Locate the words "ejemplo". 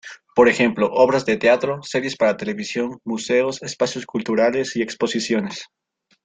0.49-0.87